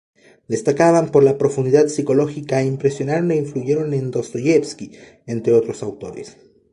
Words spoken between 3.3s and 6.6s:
influyeron en Dostoievski, entre otros autores.